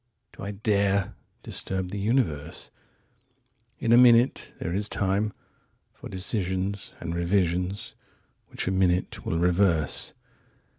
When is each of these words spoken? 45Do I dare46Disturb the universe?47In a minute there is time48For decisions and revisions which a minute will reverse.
45Do 0.33 0.43
I 0.43 0.51
dare46Disturb 1.43 1.91
the 1.91 1.99
universe?47In 1.99 3.93
a 3.93 3.97
minute 3.97 4.51
there 4.57 4.73
is 4.73 4.89
time48For 4.89 6.09
decisions 6.09 6.91
and 6.99 7.13
revisions 7.13 7.93
which 8.47 8.67
a 8.67 8.71
minute 8.71 9.23
will 9.27 9.37
reverse. 9.37 10.13